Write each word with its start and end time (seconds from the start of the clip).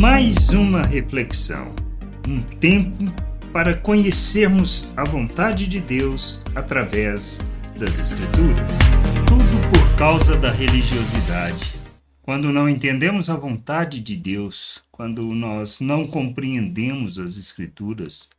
Mais 0.00 0.48
uma 0.48 0.80
reflexão, 0.80 1.74
um 2.26 2.40
tempo 2.40 3.04
para 3.52 3.76
conhecermos 3.76 4.90
a 4.96 5.04
vontade 5.04 5.66
de 5.66 5.78
Deus 5.78 6.42
através 6.54 7.46
das 7.78 7.98
Escrituras. 7.98 8.78
Tudo 9.28 9.70
por 9.70 9.98
causa 9.98 10.38
da 10.38 10.50
religiosidade. 10.50 11.74
Quando 12.22 12.50
não 12.50 12.66
entendemos 12.66 13.28
a 13.28 13.36
vontade 13.36 14.00
de 14.00 14.16
Deus, 14.16 14.82
quando 14.90 15.22
nós 15.34 15.80
não 15.80 16.06
compreendemos 16.06 17.18
as 17.18 17.36
Escrituras, 17.36 18.30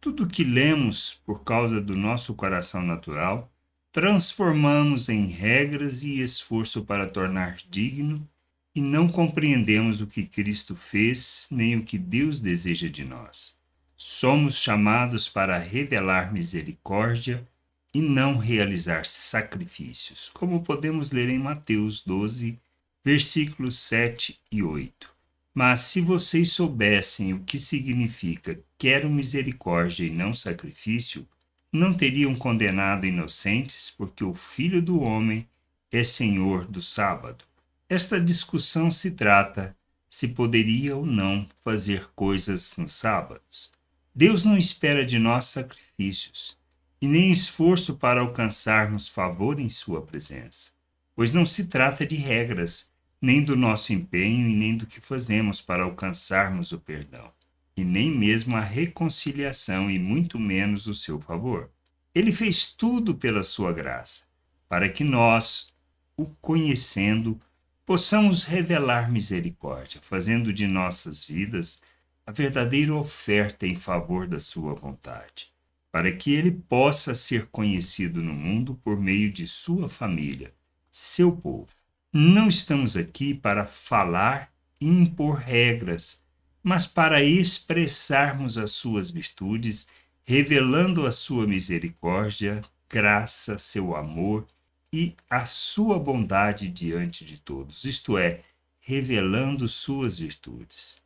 tudo 0.00 0.26
que 0.26 0.42
lemos 0.42 1.22
por 1.24 1.44
causa 1.44 1.80
do 1.80 1.94
nosso 1.94 2.34
coração 2.34 2.82
natural, 2.82 3.48
transformamos 3.92 5.08
em 5.08 5.28
regras 5.28 6.02
e 6.02 6.20
esforço 6.20 6.84
para 6.84 7.06
tornar 7.06 7.58
digno 7.70 8.28
e 8.74 8.80
não 8.80 9.08
compreendemos 9.08 10.00
o 10.00 10.06
que 10.06 10.26
Cristo 10.26 10.74
fez 10.74 11.46
nem 11.50 11.76
o 11.76 11.84
que 11.84 11.96
Deus 11.96 12.40
deseja 12.40 12.88
de 12.88 13.04
nós. 13.04 13.56
Somos 13.96 14.56
chamados 14.56 15.28
para 15.28 15.56
revelar 15.58 16.32
misericórdia 16.32 17.46
e 17.94 18.02
não 18.02 18.36
realizar 18.36 19.06
sacrifícios, 19.06 20.30
como 20.34 20.62
podemos 20.62 21.12
ler 21.12 21.28
em 21.28 21.38
Mateus 21.38 22.00
12, 22.04 22.58
versículos 23.04 23.78
7 23.78 24.40
e 24.50 24.62
8. 24.62 25.14
Mas 25.54 25.80
se 25.80 26.00
vocês 26.00 26.50
soubessem 26.50 27.32
o 27.32 27.40
que 27.44 27.56
significa 27.56 28.58
quero 28.76 29.08
misericórdia 29.08 30.04
e 30.04 30.10
não 30.10 30.34
sacrifício, 30.34 31.24
não 31.72 31.94
teriam 31.94 32.34
condenado 32.34 33.06
inocentes, 33.06 33.90
porque 33.90 34.24
o 34.24 34.34
Filho 34.34 34.82
do 34.82 35.00
Homem 35.00 35.46
é 35.92 36.02
Senhor 36.02 36.66
do 36.66 36.82
sábado. 36.82 37.44
Esta 37.88 38.18
discussão 38.18 38.90
se 38.90 39.10
trata 39.10 39.76
se 40.08 40.28
poderia 40.28 40.96
ou 40.96 41.04
não 41.04 41.46
fazer 41.60 42.08
coisas 42.14 42.76
nos 42.78 42.94
sábados. 42.94 43.70
Deus 44.14 44.44
não 44.44 44.56
espera 44.56 45.04
de 45.04 45.18
nós 45.18 45.46
sacrifícios 45.46 46.56
e 47.00 47.06
nem 47.06 47.30
esforço 47.30 47.96
para 47.96 48.20
alcançarmos 48.20 49.08
favor 49.08 49.60
em 49.60 49.68
Sua 49.68 50.00
presença, 50.00 50.70
pois 51.14 51.32
não 51.32 51.44
se 51.44 51.66
trata 51.66 52.06
de 52.06 52.16
regras, 52.16 52.90
nem 53.20 53.42
do 53.42 53.56
nosso 53.56 53.92
empenho 53.92 54.48
e 54.48 54.54
nem 54.54 54.76
do 54.76 54.86
que 54.86 55.00
fazemos 55.00 55.60
para 55.60 55.82
alcançarmos 55.82 56.72
o 56.72 56.78
perdão, 56.78 57.30
e 57.76 57.84
nem 57.84 58.10
mesmo 58.10 58.56
a 58.56 58.60
reconciliação 58.60 59.90
e 59.90 59.98
muito 59.98 60.38
menos 60.38 60.86
o 60.86 60.94
seu 60.94 61.20
favor. 61.20 61.70
Ele 62.14 62.32
fez 62.32 62.72
tudo 62.72 63.14
pela 63.14 63.42
Sua 63.42 63.72
graça, 63.72 64.24
para 64.68 64.88
que 64.88 65.04
nós, 65.04 65.74
o 66.16 66.26
conhecendo, 66.40 67.38
possamos 67.86 68.44
revelar 68.44 69.10
misericórdia, 69.10 70.00
fazendo 70.02 70.52
de 70.52 70.66
nossas 70.66 71.24
vidas 71.24 71.82
a 72.26 72.32
verdadeira 72.32 72.94
oferta 72.94 73.66
em 73.66 73.76
favor 73.76 74.26
da 74.26 74.40
Sua 74.40 74.74
vontade, 74.74 75.52
para 75.92 76.10
que 76.10 76.32
Ele 76.32 76.50
possa 76.50 77.14
ser 77.14 77.46
conhecido 77.46 78.22
no 78.22 78.32
mundo 78.32 78.80
por 78.82 78.98
meio 78.98 79.30
de 79.30 79.46
Sua 79.46 79.88
família, 79.88 80.54
seu 80.90 81.30
povo. 81.30 81.68
Não 82.12 82.48
estamos 82.48 82.96
aqui 82.96 83.34
para 83.34 83.66
falar 83.66 84.50
e 84.80 84.88
impor 84.88 85.36
regras, 85.36 86.22
mas 86.62 86.86
para 86.86 87.22
expressarmos 87.22 88.56
as 88.56 88.70
Suas 88.72 89.10
virtudes, 89.10 89.86
revelando 90.24 91.06
a 91.06 91.12
Sua 91.12 91.46
misericórdia, 91.46 92.62
graça, 92.88 93.58
seu 93.58 93.94
amor 93.94 94.46
e 94.94 95.16
a 95.28 95.44
sua 95.44 95.98
bondade 95.98 96.70
diante 96.70 97.24
de 97.24 97.40
todos, 97.40 97.84
isto 97.84 98.16
é, 98.16 98.42
revelando 98.78 99.66
suas 99.66 100.20
virtudes. 100.20 101.02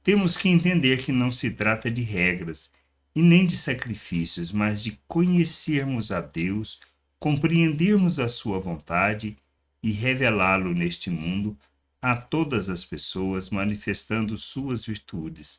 Temos 0.00 0.36
que 0.36 0.48
entender 0.48 1.02
que 1.02 1.10
não 1.10 1.28
se 1.28 1.50
trata 1.50 1.90
de 1.90 2.02
regras 2.02 2.70
e 3.12 3.20
nem 3.20 3.44
de 3.44 3.56
sacrifícios, 3.56 4.52
mas 4.52 4.80
de 4.80 4.96
conhecermos 5.08 6.12
a 6.12 6.20
Deus, 6.20 6.78
compreendermos 7.18 8.20
a 8.20 8.28
sua 8.28 8.60
vontade 8.60 9.36
e 9.82 9.90
revelá-lo 9.90 10.72
neste 10.72 11.10
mundo 11.10 11.58
a 12.00 12.14
todas 12.14 12.70
as 12.70 12.84
pessoas, 12.84 13.50
manifestando 13.50 14.38
suas 14.38 14.86
virtudes, 14.86 15.58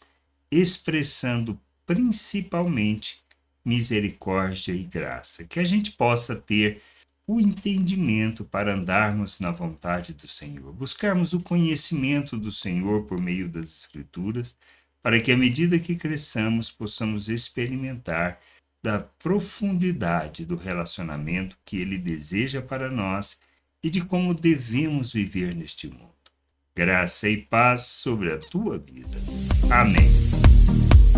expressando 0.49 1.59
principalmente 1.85 3.21
misericórdia 3.65 4.71
e 4.71 4.83
graça. 4.83 5.43
Que 5.43 5.59
a 5.59 5.65
gente 5.65 5.91
possa 5.91 6.33
ter 6.33 6.81
o 7.25 7.39
entendimento 7.39 8.43
para 8.43 8.73
andarmos 8.73 9.39
na 9.39 9.51
vontade 9.51 10.13
do 10.13 10.27
Senhor, 10.27 10.73
buscarmos 10.73 11.33
o 11.33 11.39
conhecimento 11.39 12.37
do 12.37 12.51
Senhor 12.51 13.03
por 13.03 13.19
meio 13.19 13.47
das 13.47 13.69
Escrituras, 13.69 14.57
para 15.01 15.19
que 15.19 15.31
à 15.31 15.37
medida 15.37 15.79
que 15.79 15.95
cresçamos 15.95 16.69
possamos 16.69 17.29
experimentar 17.29 18.39
da 18.83 18.99
profundidade 18.99 20.45
do 20.45 20.57
relacionamento 20.57 21.57
que 21.63 21.77
Ele 21.77 21.97
deseja 21.97 22.61
para 22.61 22.91
nós 22.91 23.39
e 23.81 23.89
de 23.89 24.01
como 24.01 24.33
devemos 24.33 25.13
viver 25.13 25.55
neste 25.55 25.87
mundo. 25.87 26.11
Graça 26.75 27.29
e 27.29 27.37
paz 27.37 27.81
sobre 27.81 28.33
a 28.33 28.37
tua 28.37 28.77
vida. 28.77 29.17
Amém. 29.71 30.09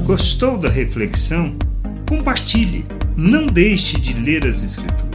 Gostou 0.05 0.57
da 0.59 0.69
reflexão? 0.69 1.57
Compartilhe. 2.07 2.85
Não 3.17 3.47
deixe 3.47 3.99
de 3.99 4.13
ler 4.13 4.45
as 4.45 4.63
Escrituras 4.63 5.14